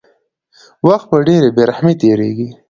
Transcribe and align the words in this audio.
وخت 0.87 1.05
په 1.11 1.17
ډېرې 1.27 1.49
بې 1.55 1.63
رحمۍ 1.69 1.93
تېرېږي. 2.01 2.47